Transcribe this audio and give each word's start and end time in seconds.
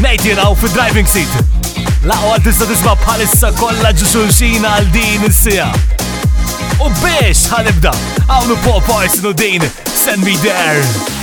Nate 0.00 0.22
jiraw 0.22 0.54
fi 0.56 0.68
driving 0.72 1.06
seat. 1.06 1.28
Laqwa 2.08 2.38
tista 2.42 2.66
tisma 2.66 2.96
bħalissa 3.04 3.52
kolla 3.60 3.92
ġuxulxina 3.98 4.76
għal 4.78 4.92
din 4.94 5.26
is-sija. 5.28 5.68
U 6.82 6.90
biex 7.02 7.46
ħanibda, 7.52 7.92
għawnu 8.26 8.58
pop 8.64 8.94
arsenal 8.96 9.36
din, 9.38 9.68
send 9.94 10.24
me 10.26 10.38
there. 10.42 11.21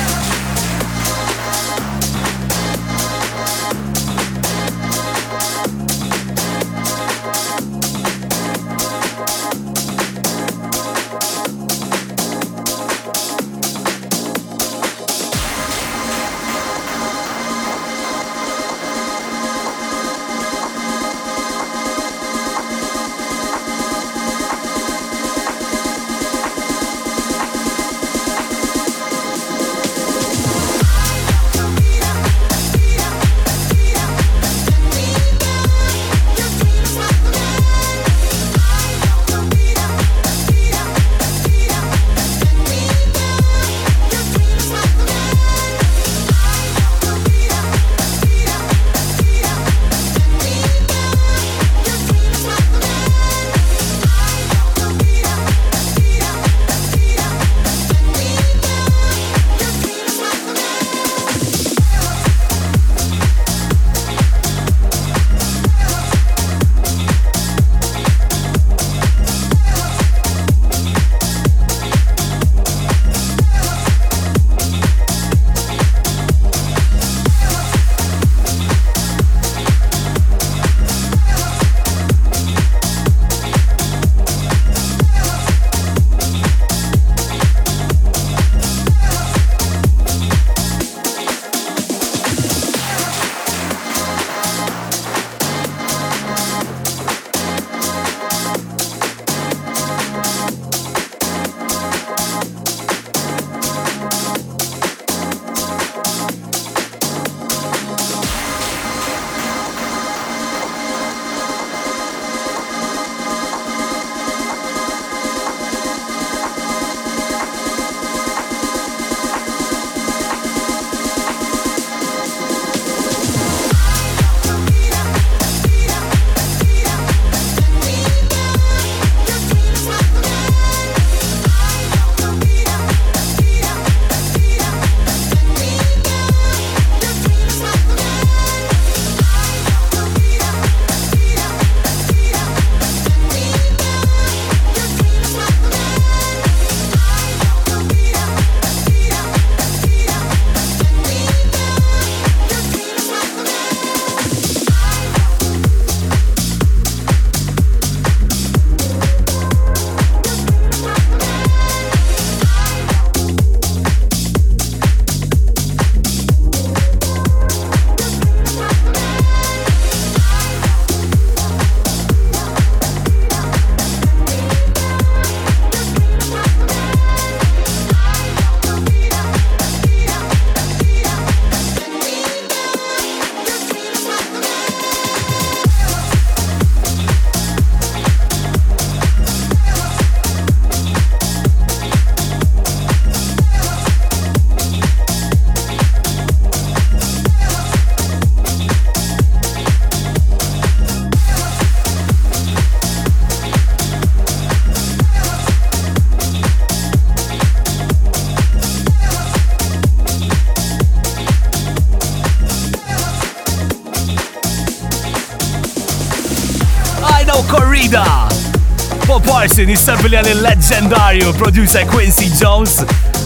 Martin 219.60 219.76
jistabili 219.76 220.16
għal 220.16 220.28
il-legendarju 220.32 221.34
producer 221.36 221.84
Quincy 221.90 222.30
Jones 222.32 222.78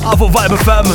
għafu 0.02 0.32
Vibe 0.34 0.58
FM. 0.64 0.90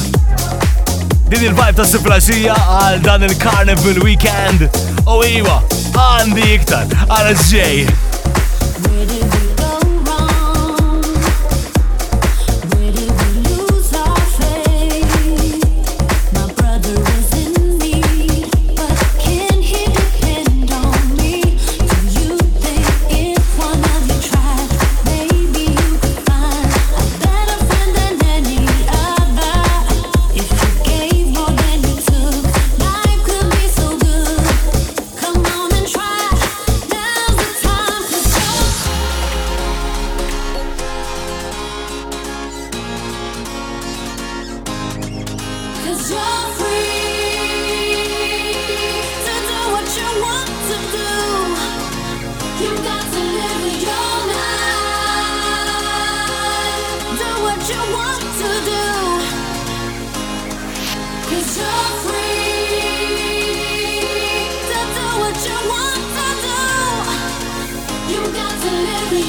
Din 1.31 1.44
il-vibe 1.52 1.76
ta' 1.79 1.87
siflaxija 1.87 2.56
għal 2.81 2.99
dan 3.06 3.29
il-Carnival 3.29 4.02
Weekend. 4.02 4.67
U 5.06 5.20
iwa, 5.23 5.61
għandi 5.94 6.50
iktar, 6.56 6.90
għal 7.06 7.35
ġej. 7.52 8.07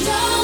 It's 0.02 0.39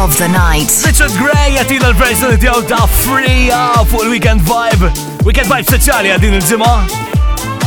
of 0.00 0.16
the 0.16 0.28
night. 0.28 0.72
Richard 0.86 1.12
Gray 1.20 1.58
għatina 1.60 1.90
l-personi 1.90 2.38
tijaw 2.40 2.62
ta' 2.70 2.86
free 3.02 3.50
up 3.52 3.92
u 3.92 4.06
weekend 4.08 4.40
vibe. 4.48 4.88
Weekend 5.26 5.50
vibe 5.52 5.68
soċjali 5.68 6.14
għadin 6.14 6.38
il-ġimma. 6.38 6.72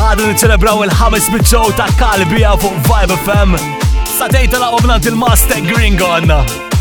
Għadin 0.02 0.34
iċelebraw 0.34 0.82
il-ħames 0.88 1.30
mitxow 1.36 1.70
ta' 1.78 1.92
kalbija 2.02 2.58
fuq 2.64 2.82
Vibe 2.90 3.22
FM. 3.22 3.58
Sadejta 4.18 4.66
la' 4.66 4.74
obnant 4.74 5.06
il-Master 5.14 5.62
Gringon. 5.70 6.73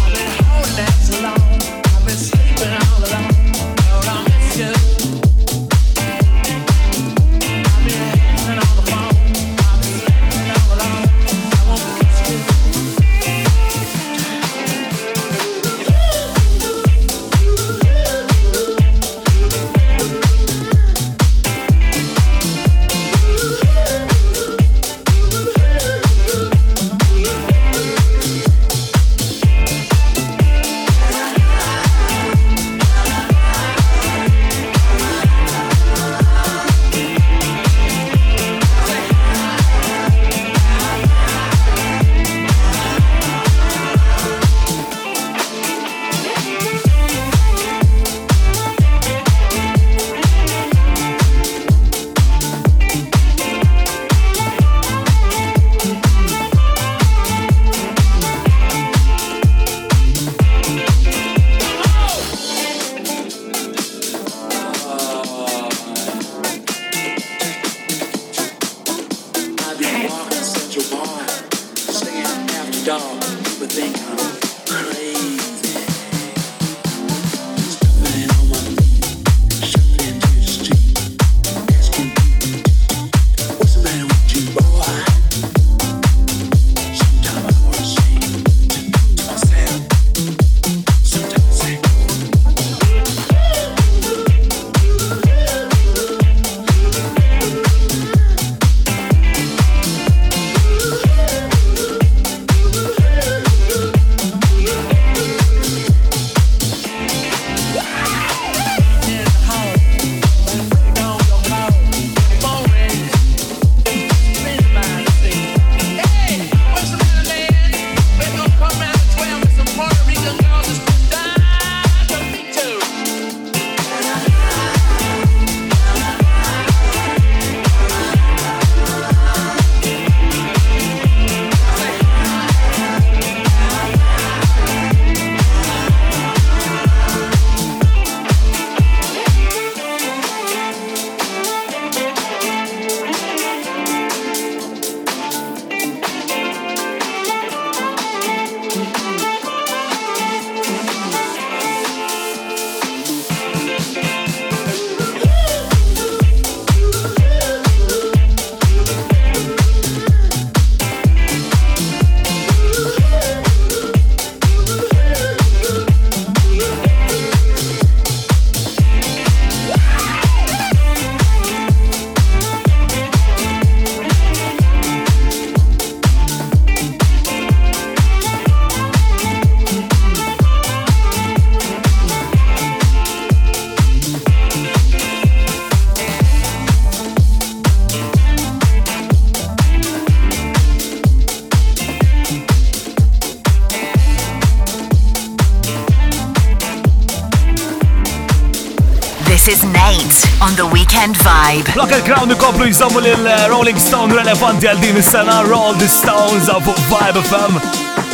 Gringo 201.03 201.19
għanna. 201.19 201.75
Block 201.75 201.93
il-crown 201.97 202.31
ikoplu 202.31 202.67
jizomu 202.69 203.01
l-Rolling 203.01 203.77
uh, 203.77 203.83
Stone 203.83 204.15
relevanti 204.15 204.69
għal 204.71 204.79
din 204.79 204.99
is-sena 205.01 205.41
Roll 205.49 205.75
the 205.81 205.89
Stones 205.91 206.47
għaw 206.47 206.63
fuq 206.63 206.79
Vibe 206.91 207.23
FM. 207.27 207.59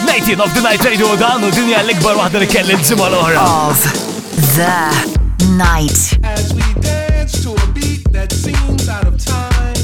19 0.06 0.40
of 0.40 0.54
the 0.54 0.62
Night 0.64 0.84
Radio 0.86 1.10
dan 1.20 1.44
u 1.44 1.50
dinja 1.52 1.82
l-ikbar 1.82 2.16
wahda 2.16 2.40
li 2.40 2.48
kelli 2.48 2.72
l-ġimma 2.78 3.10
l-oħra. 3.10 3.44
Of 3.68 3.84
the 4.56 4.72
Night. 5.58 6.16
As 6.24 6.54
we 6.54 6.64
dance 6.80 7.42
to 7.44 7.52
a 7.52 7.66
beat 7.76 8.08
that 8.12 8.32
seems 8.32 8.88
out 8.88 9.06
of 9.06 9.18
time 9.20 9.76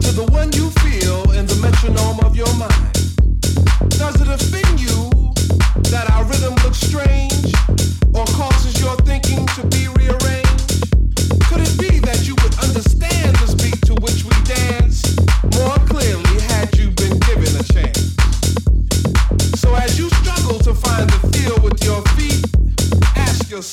To 0.00 0.12
the 0.12 0.26
one 0.28 0.52
you 0.52 0.68
feel 0.84 1.24
in 1.32 1.46
the 1.46 1.56
metronome 1.62 2.20
of 2.26 2.36
your 2.36 2.52
mind 2.60 3.00
Does 3.96 4.20
it 4.20 4.28
offend 4.28 4.80
you 4.80 5.08
that 5.88 6.10
our 6.12 6.24
rhythm 6.24 6.54
looks 6.64 6.80
strange 6.80 7.54
Or 8.12 8.26
causes 8.36 8.80
your 8.80 8.96
thinking 9.08 9.46
to 9.56 9.66
be 9.68 9.88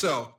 yourself. 0.04 0.32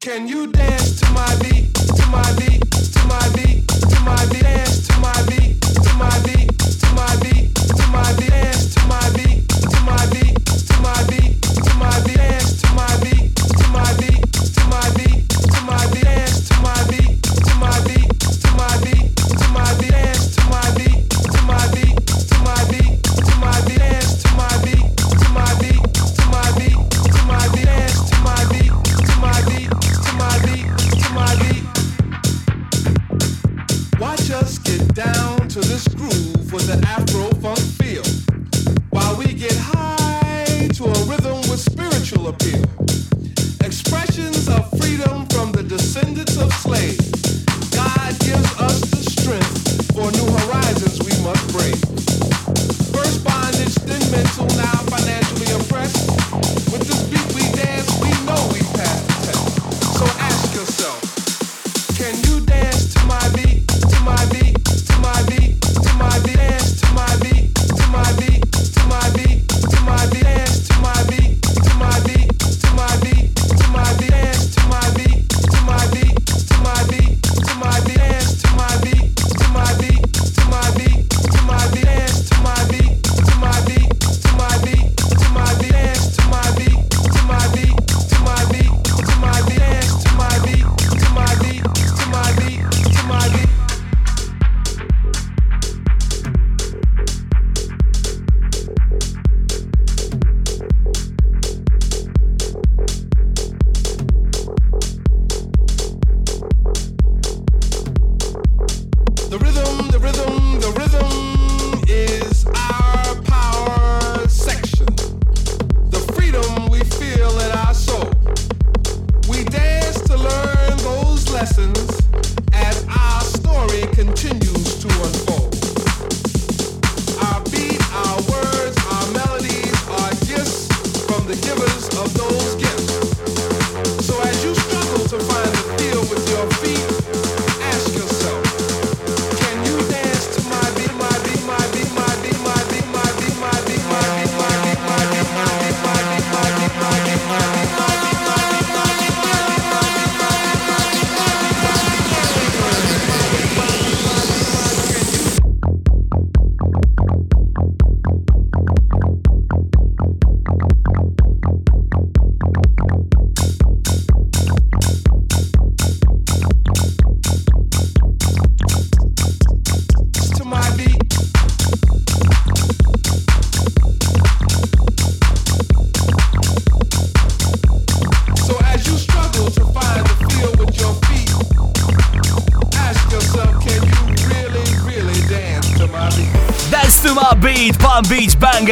Can 0.00 0.26
you 0.26 0.46
dance 0.46 1.00
to 1.00 1.10
my 1.10 1.36
beat, 1.42 1.74
to 1.74 2.06
my 2.06 2.32
beat, 2.38 2.62
to 2.70 3.04
my 3.04 3.28
beat, 3.36 3.68
to 3.68 4.00
my 4.00 4.24
beat, 4.32 4.42
dance 4.42 4.88
to 4.88 4.98
my 5.00 5.22
beat, 5.28 5.60
to 5.60 5.92
my 5.98 6.16
beat, 6.24 6.58
to 6.58 6.88
my 6.94 7.16
beat, 7.20 7.54
to 7.54 7.86
my 7.92 8.10
beat, 8.16 8.30
dance 8.30 8.59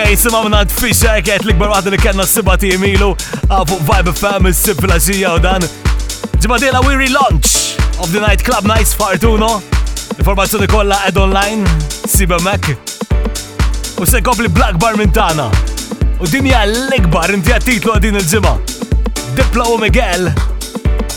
Banga 0.08 0.16
jisima 0.16 0.38
minnant 0.42 0.70
Fisher 0.72 1.18
kiet 1.20 1.42
l-ikbar 1.44 1.68
waħda 1.68 1.90
li 1.92 1.98
kena 2.00 2.24
s-sibati 2.24 2.70
jemilu 2.70 3.10
għafu 3.52 3.76
Vibe 3.84 4.14
FM 4.14 4.46
s-sib 4.48 4.78
fil 4.80 4.94
u 5.28 5.34
dan. 5.44 5.66
Ġibadila 6.40 6.80
we 6.86 6.94
relaunch 6.96 7.76
of 8.00 8.08
the 8.14 8.22
night 8.22 8.40
club 8.40 8.64
nights 8.64 8.94
fartuno. 8.96 9.60
Informazzjoni 10.16 10.70
kolla 10.72 11.02
ed 11.10 11.20
online, 11.20 11.68
siba 12.08 12.40
mek. 12.40 12.70
U 14.00 14.06
se 14.08 14.22
kopli 14.24 14.48
Black 14.48 14.80
Bar 14.80 14.96
minn 14.96 15.12
tana. 15.12 15.50
U 16.16 16.24
dinja 16.24 16.64
l-ikbar 16.64 17.34
inti 17.36 17.52
għattitlu 17.52 17.92
għadin 17.98 18.16
il-ġimma. 18.22 18.56
Diplo 19.36 19.74
u 19.74 19.78
Miguel 19.84 20.30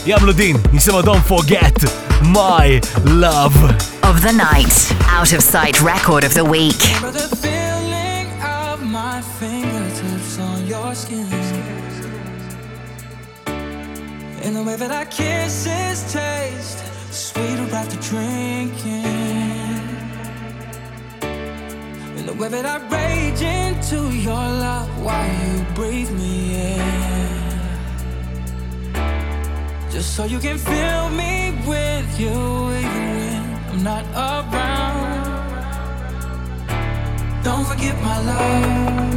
jamlu 0.04 0.36
din 0.36 0.60
jisima 0.76 1.00
Don't 1.00 1.24
Forget 1.32 1.88
My 2.28 2.82
Love. 3.08 3.56
Of 4.04 4.20
the 4.20 4.36
night, 4.36 4.92
out 5.08 5.32
of 5.32 5.48
sight 5.48 5.80
record 5.80 6.28
of 6.28 6.36
the 6.36 6.44
week. 6.44 7.61
Your 10.92 10.96
skin. 10.96 11.26
In 14.44 14.54
the 14.56 14.64
way 14.64 14.76
that 14.76 14.92
our 14.92 15.06
kisses 15.06 16.12
taste 16.12 16.80
sweeter 17.12 17.68
after 17.74 17.98
drinking. 18.10 19.06
In 22.18 22.26
the 22.26 22.34
way 22.34 22.50
that 22.50 22.66
I 22.66 22.78
rage 22.98 23.42
into 23.42 24.00
your 24.18 24.46
love 24.66 24.90
while 25.06 25.32
you 25.42 25.64
breathe 25.76 26.12
me 26.12 26.56
in. 26.76 26.82
Just 29.92 30.16
so 30.16 30.26
you 30.26 30.40
can 30.40 30.58
fill 30.58 31.10
me 31.10 31.54
with 31.66 32.20
you 32.20 32.38
even 32.82 33.08
when 33.18 33.44
I'm 33.72 33.84
not 33.84 34.06
around. 34.28 35.22
Don't 37.44 37.66
forget 37.66 37.96
my 38.02 38.18
love. 38.32 39.12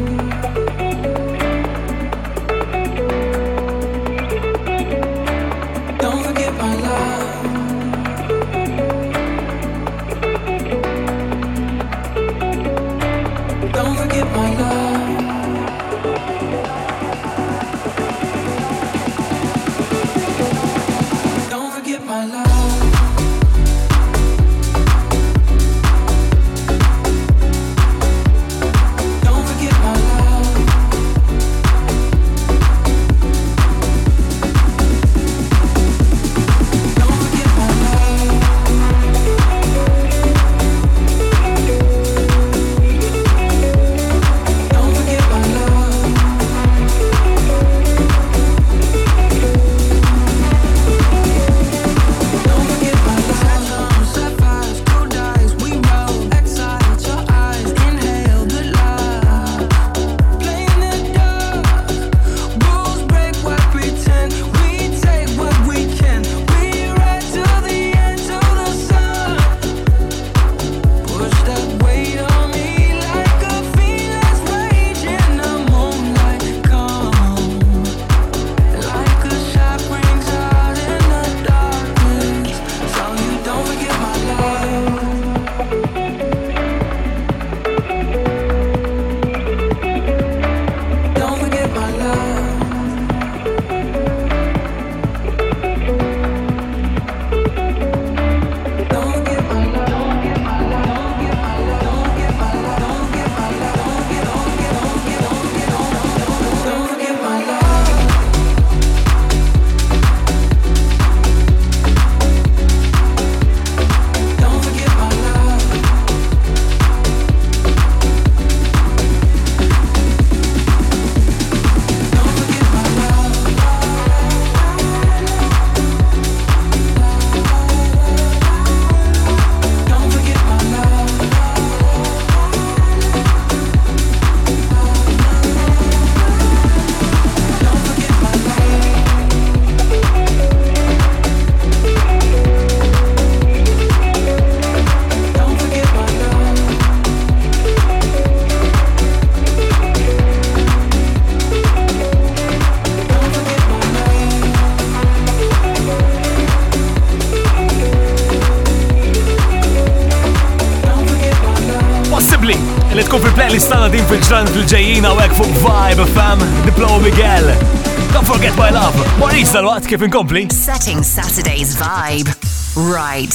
Tal-waqt 169.54 169.86
kif 169.86 170.02
inkompli. 170.02 170.50
Setting 170.50 171.04
Saturday's 171.04 171.76
vibe. 171.76 172.26
Right. 172.74 173.30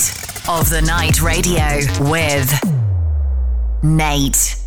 Of 0.49 0.69
the 0.69 0.81
night 0.81 1.21
radio 1.21 1.63
with 2.11 2.51
Nate. 3.81 4.57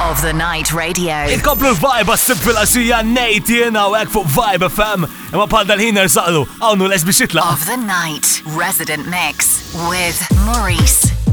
Of 0.00 0.22
the 0.22 0.32
night 0.32 0.72
radio. 0.72 1.28
Inkomplu 1.28 1.74
l-vibe 1.74 2.08
għas-sib 2.08 2.40
fil-qasija 2.40 3.02
Nate 3.04 3.52
jena 3.52 3.84
u 3.90 3.98
hekk 3.98 4.14
fuq 4.16 4.32
Vibe 4.32 4.70
FM. 4.72 5.04
Imma 5.34 5.44
bħal 5.44 5.68
dal-ħin 5.74 6.00
għawnu 6.00 6.88
les 6.88 7.04
biex 7.04 7.26
jitla. 7.26 7.44
Of 7.52 7.68
the 7.68 7.76
night 7.76 8.40
resident 8.56 9.04
mix 9.12 9.60
with 9.92 10.24
Maurice. 10.48 11.25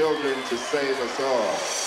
Children 0.00 0.42
to 0.44 0.56
save 0.56 0.98
us 0.98 1.20
all. 1.20 1.79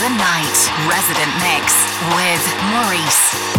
The 0.00 0.08
night, 0.08 0.56
resident 0.88 1.30
mix 1.38 1.72
with 2.16 2.42
Maurice. 2.70 3.53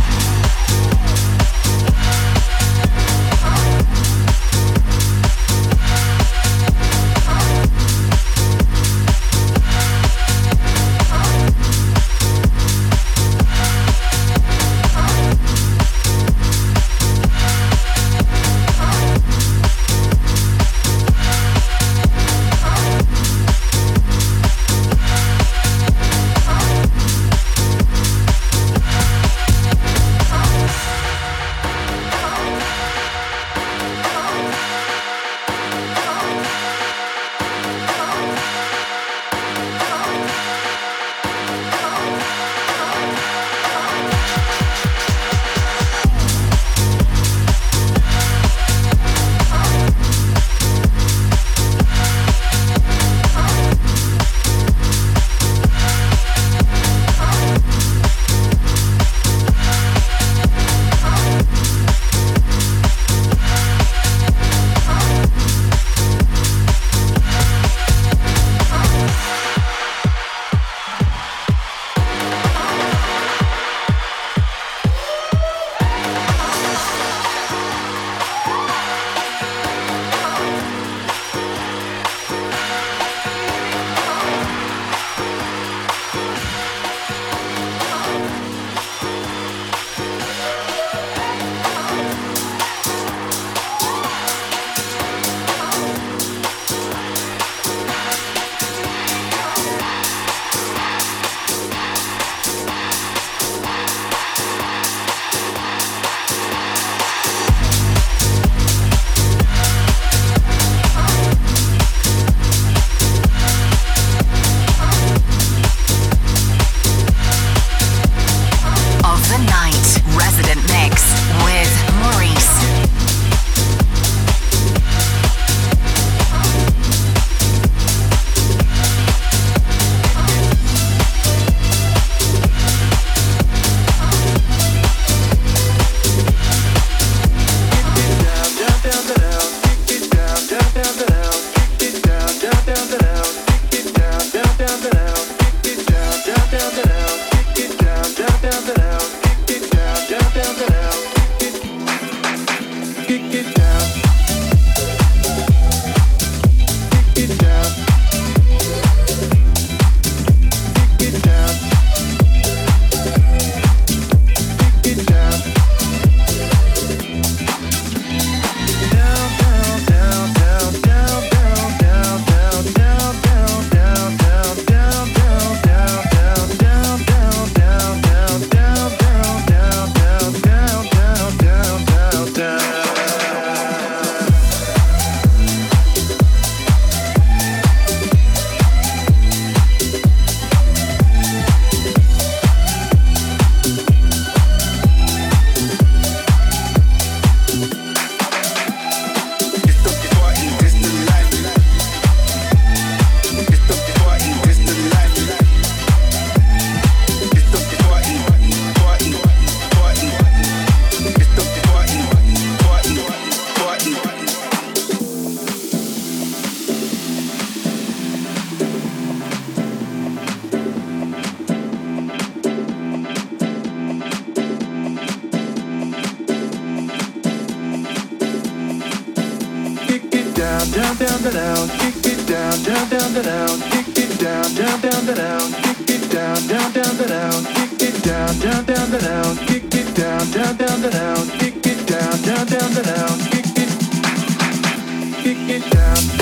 Kick 245.26 245.50
it 245.50 245.72
down. 245.72 246.15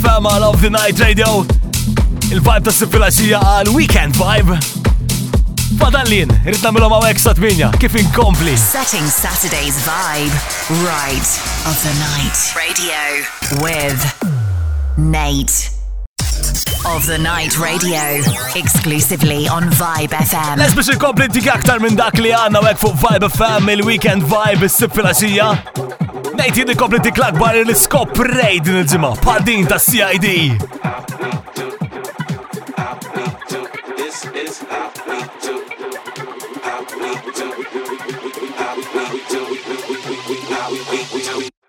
FM 0.00 0.26
għal 0.28 0.44
of 0.46 0.60
the 0.62 0.70
Night 0.72 1.00
Radio. 1.02 1.42
Il-vibe 2.30 2.62
ta' 2.64 2.72
sifilaxija 2.72 3.40
għal 3.44 3.70
Weekend 3.74 4.16
Vibe. 4.16 4.56
Fadallin, 5.80 6.30
irrit 6.44 6.62
namilom 6.64 6.94
għawek 6.96 7.20
satminja, 7.20 7.68
kif 7.82 7.96
inkompli. 8.00 8.54
Setting 8.60 9.04
Saturday's 9.12 9.76
vibe 9.84 10.38
right 10.86 11.34
of 11.68 11.76
the 11.84 11.92
night. 12.00 12.40
Radio 12.56 13.02
with 13.60 14.00
Nate. 14.96 15.68
Of 16.88 17.04
the 17.04 17.18
Night 17.20 17.58
Radio. 17.60 18.24
Exclusively 18.56 19.48
on 19.52 19.68
Vibe 19.76 20.16
FM. 20.16 20.62
Les 20.62 20.72
biex 20.76 20.94
inkompli 20.94 21.28
dik 21.28 21.50
aktar 21.52 21.82
minn 21.82 21.98
dak 21.98 22.16
li 22.16 22.32
għanna 22.32 22.64
għek 22.70 22.80
fuq 22.80 22.96
Vibe 23.04 23.28
FM 23.28 23.68
il-Weekend 23.76 24.24
Vibe 24.30 24.64
is-sifilaxija. 24.70 25.52
Nejt 26.40 26.56
jini 26.56 26.74
kompli 26.74 26.98
dik 27.04 27.18
l-akbar 27.20 27.56
il-skop 27.60 28.16
rej 28.24 28.62
din 28.64 28.78
il-ġimma, 28.80 29.10
bħal 29.20 29.42
ta' 29.68 29.76
CID. 29.76 30.56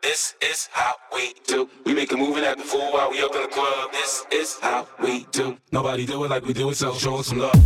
This 0.02 0.36
is 0.40 0.70
how 0.72 0.96
we 1.12 1.34
do. 1.48 1.68
We 1.86 1.94
make 1.94 2.14
a 2.14 2.18
move 2.18 2.38
and 2.38 2.46
act 2.46 2.62
a 2.62 2.64
fool 2.64 2.92
while 2.94 3.12
we 3.12 3.22
up 3.22 3.36
in 3.36 3.42
the 3.42 3.50
club. 3.52 3.92
This 3.92 4.24
is 4.32 4.58
how 4.62 4.88
we 5.04 5.26
do. 5.34 5.58
Nobody 5.74 6.06
do 6.06 6.24
it 6.24 6.30
like 6.30 6.46
we 6.46 6.54
do 6.54 6.70
it, 6.70 6.78
so 6.78 6.94
show 6.94 7.18
us 7.18 7.28
some 7.28 7.40
love. 7.40 7.60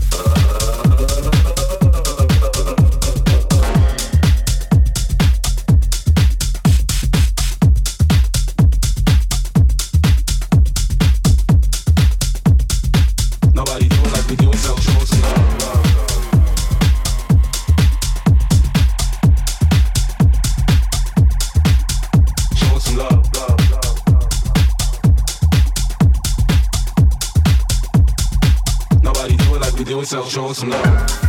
Do 30.05 30.17
it 30.17 30.21
like 30.21 30.25
we 30.25 30.31
do 30.31 30.45
it, 30.45 30.45
so 30.45 30.53
show 30.53 30.53
some 30.53 30.69
love. 30.69 31.24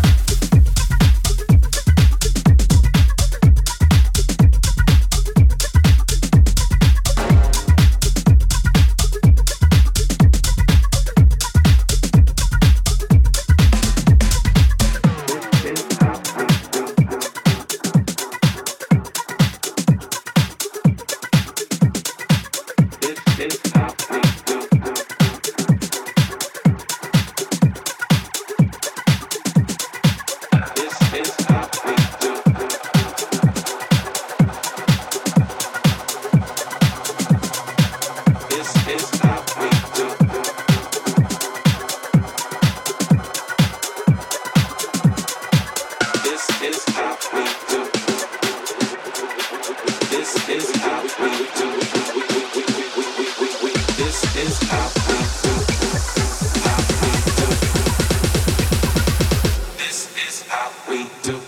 Is 60.16 60.46
how 60.48 60.70
we 60.88 61.06
do. 61.22 61.40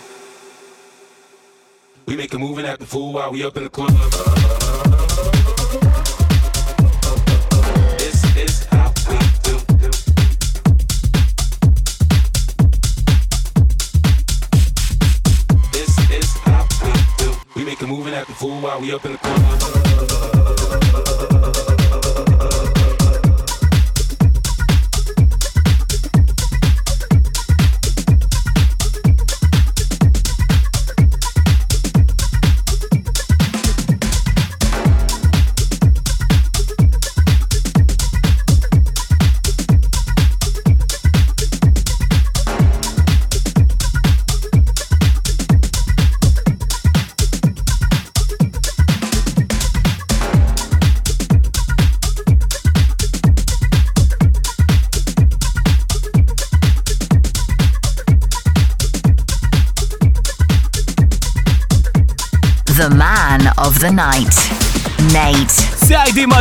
We 2.07 2.17
make 2.17 2.33
a 2.35 2.39
move 2.39 2.59
and 2.59 2.67
act 2.67 2.83
a 2.83 2.87
fool 2.87 3.13
while 3.13 3.33
we 3.33 3.45
up 3.45 3.57
in 3.57 3.65
the 3.65 3.71
club. 3.71 3.91
This 7.99 8.25
is 8.37 8.65
how 8.67 8.93
we 9.09 9.19
do. 9.43 9.59
This 15.73 16.11
is 16.11 16.37
how 16.39 16.67
we 16.85 16.93
do. 17.19 17.33
We 17.55 17.65
a 18.29 18.35
fool 18.35 18.61
while 18.61 18.81
we 18.81 18.93
up 18.93 19.05
in 19.05 19.13
the 19.13 19.19
club. 19.19 19.88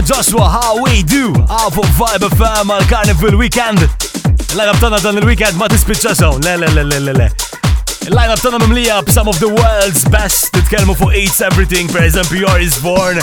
Joshua, 0.07 0.47
how 0.47 0.81
we 0.81 1.03
do, 1.03 1.33
għafu 1.51 1.83
Vibe 1.97 2.29
FM 2.31 2.69
għal 2.71 2.85
Carnival 2.87 3.35
Weekend. 3.35 3.81
Il-line-up 4.53 4.77
tana 4.79 5.01
dan 5.03 5.17
il-weekend 5.19 5.57
ma 5.59 5.67
tispiċċa 5.67 6.13
zon, 6.15 6.37
le 6.45 6.53
le 6.61 6.69
le 6.77 6.85
le 6.87 6.99
le 7.09 7.15
le. 7.17 7.25
Il-line-up 8.05 8.39
tana 8.39 8.61
mimlija 8.61 9.01
b'some 9.03 9.27
of 9.33 9.41
the 9.43 9.49
world's 9.51 10.05
best, 10.07 10.47
titkelmu 10.55 10.95
fuq 10.95 11.11
Eats 11.11 11.41
Everything, 11.43 11.91
per 11.91 12.05
eżempju 12.07 12.39
Joris 12.45 12.77
Voorn, 12.79 13.19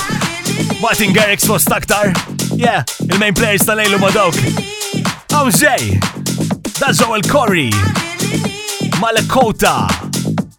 Martin 0.82 1.16
Garrix 1.16 1.49
fost 1.49 1.72
aktar. 1.72 2.12
Yeah, 2.53 2.85
il-main 3.09 3.32
players 3.32 3.64
tal-lejlu 3.64 4.03
ma 4.05 4.12
dawk. 4.12 4.37
Għaw 5.32 5.41
oh, 5.41 5.57
ġej, 5.57 5.89
da 6.82 6.93
Joel 6.93 7.24
Corry, 7.32 7.70
Malekota, 9.01 9.89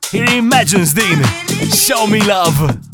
he 0.10 0.26
reimagines 0.26 0.98
din, 0.98 1.22
Show 1.70 2.10
Me 2.10 2.26
Love. 2.26 2.85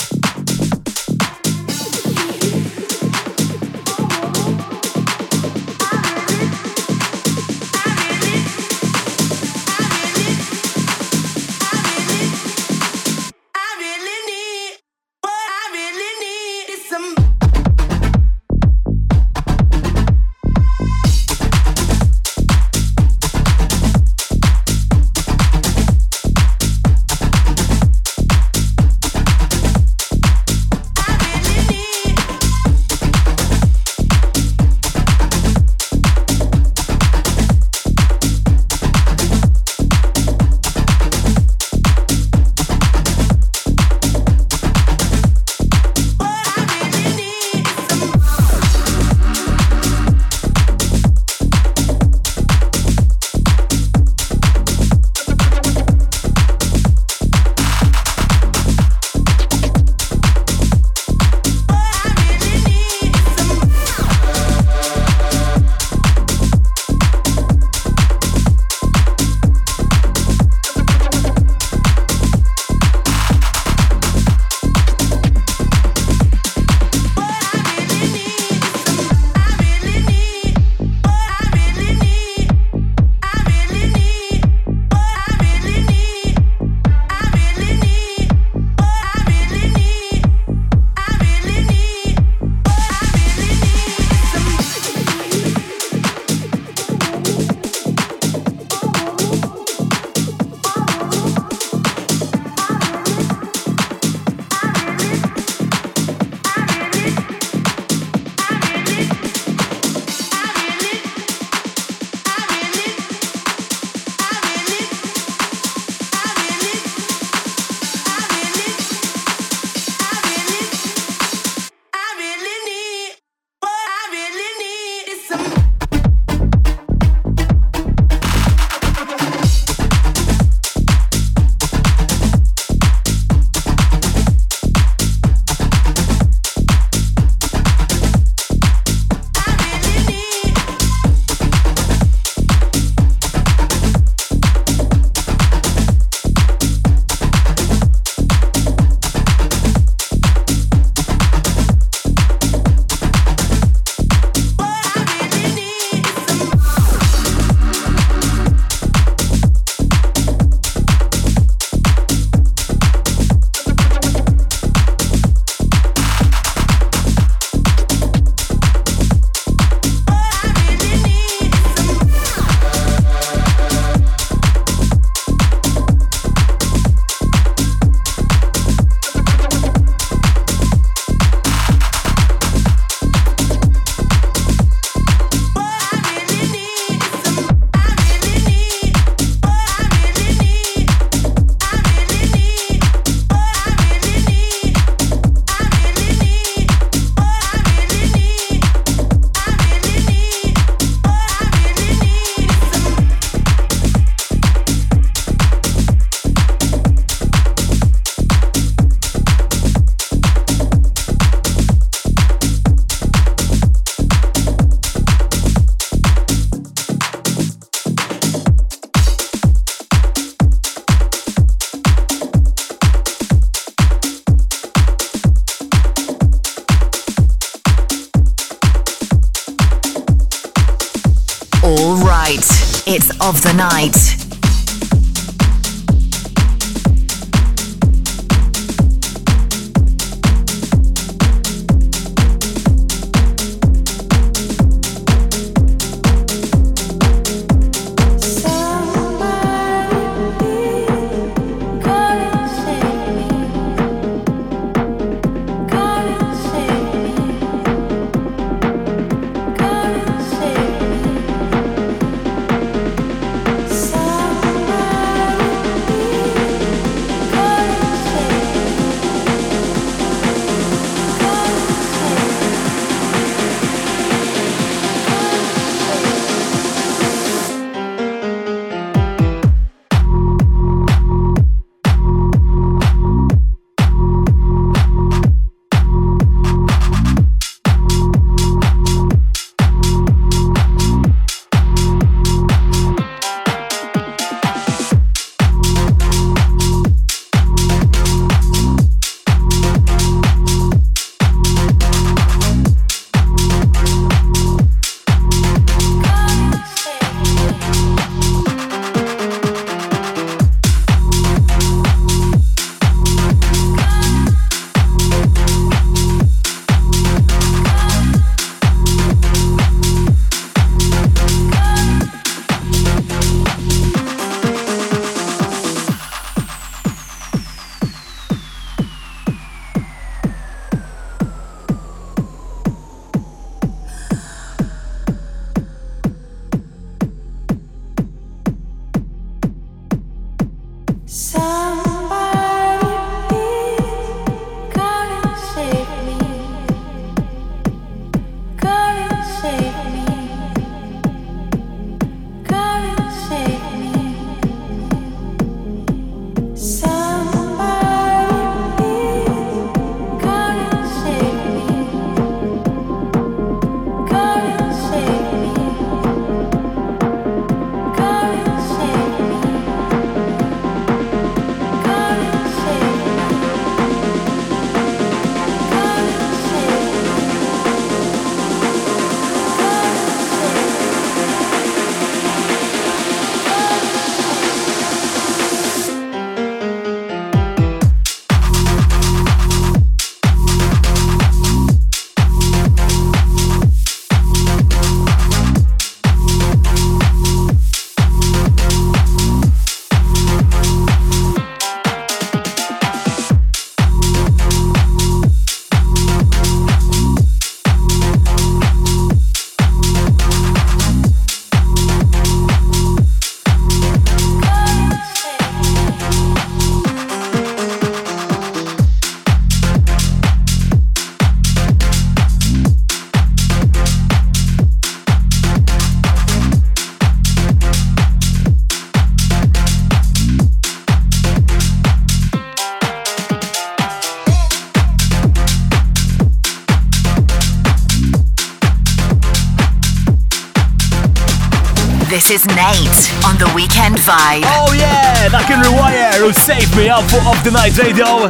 8 442.62 443.26
on 443.26 443.38
the 443.40 443.52
weekend 443.56 443.96
vibe. 443.98 444.46
Oh 444.46 444.72
yeah, 444.78 445.28
dak 445.30 445.48
can 445.48 445.64
rewire 445.64 446.14
who 446.22 446.32
save 446.32 446.70
me 446.78 446.90
up 446.90 447.02
for 447.10 447.18
Off 447.26 447.44
the 447.44 447.50
Night 447.50 447.74
eh, 447.80 447.90
Radio. 447.90 448.30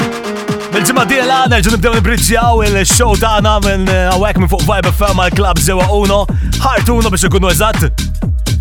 Mil-ġimma 0.72 1.04
di 1.04 1.18
l-għana 1.20 1.60
ġun 1.60 1.76
nibdew 1.76 1.98
nibridġjaw 1.98 2.62
il-show 2.70 3.18
tagħna 3.20 3.58
minn 3.66 3.92
eh, 3.92 4.06
għawek 4.14 4.40
minn 4.40 4.52
fuq 4.54 4.64
Vibe 4.70 4.94
FM 4.94 5.20
għal-klab 5.26 5.60
zewa 5.60 5.90
Uno. 5.98 6.22
Ħart 6.64 6.94
biex 7.10 7.28
ikunu 7.28 7.52
eżatt. 7.52 7.84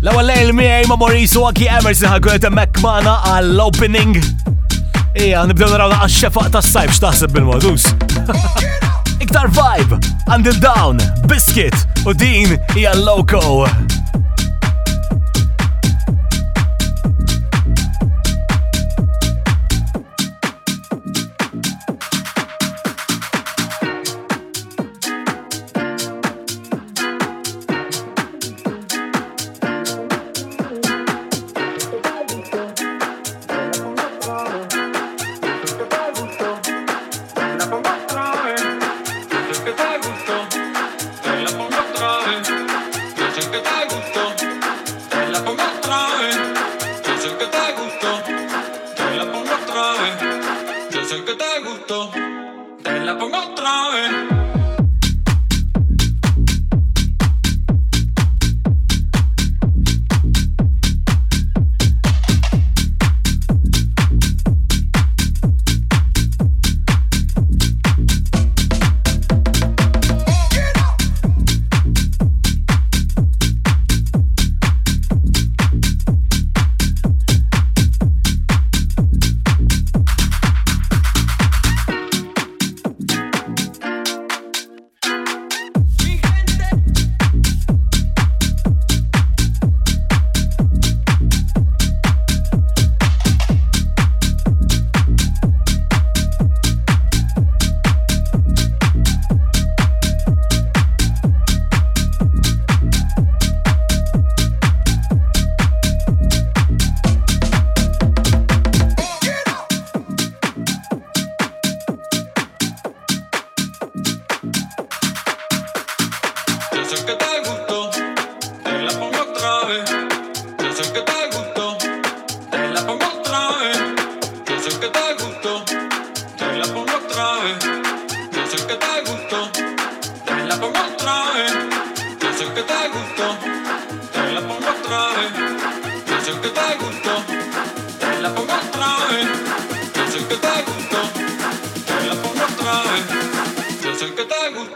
L-ewwel 0.01 0.27
lejl 0.33 0.51
miegħi 0.59 0.91
ma' 0.91 0.99
Maurice 0.99 1.39
u 1.39 1.47
Emerson 1.47 2.11
ħagħuet 2.17 2.49
hemmhekk 2.49 2.83
magħna 2.83 3.15
għall-opening. 3.31 4.19
Ija, 5.23 5.47
nibdew 5.47 5.71
naraw 5.71 5.87
naqqa 5.95 6.11
xefaq 6.17 6.51
tas-sajb 6.57 6.91
x'taħseb 6.97 7.31
bil-modus. 7.37 7.87
Iktar 9.23 9.47
vibe, 9.55 10.03
Until 10.27 10.59
Down, 10.59 10.99
Biscuit 11.31 11.87
u 12.03 12.11
din 12.11 12.57
hija 12.75 12.91
Loco. 12.99 13.61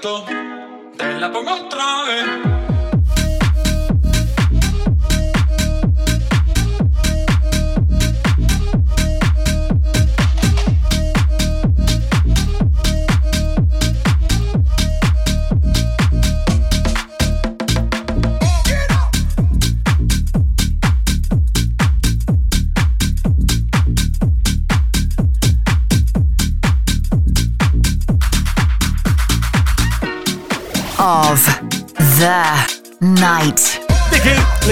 Te 0.05 1.19
la 1.19 1.31
pongo 1.31 1.51
otra 1.55 2.03
vez. 2.03 2.74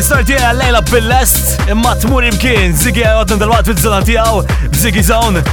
Diki, 0.03 0.35
għal 0.35 0.57
lejla 0.59 0.79
bil-lest, 0.89 1.53
imma 1.71 1.93
tmur 2.01 2.25
imkien, 2.27 2.73
Ziggy 2.75 3.05
għodna 3.07 3.37
dal-waqt 3.39 3.69
fil-zona 3.69 4.01
tijaw, 4.03 4.41
Ziggy 4.75 5.03
Zone. 5.07 5.43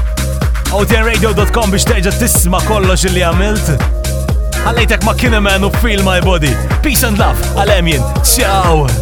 OTNRadio.com 0.74 1.70
biex 1.70 1.86
teġa 1.86 2.14
tisma 2.18 2.58
kollox 2.66 3.06
li 3.14 3.22
għamilt. 3.22 3.70
Għallejtek 4.64 5.06
ma 5.06 5.14
Kineman 5.18 5.68
u 5.68 5.70
Feel 5.78 6.02
My 6.06 6.18
Body. 6.24 6.50
Peace 6.82 7.06
and 7.06 7.22
love, 7.22 7.38
għal-emjen. 7.54 8.02
Ciao. 8.26 8.99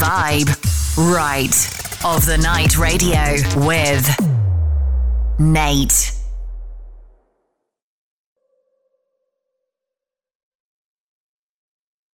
Vibe. 0.00 0.48
Right 0.96 1.54
of 2.04 2.24
the 2.24 2.38
Night 2.38 2.78
Radio 2.78 3.36
with 3.66 4.08
Nate. 5.38 6.09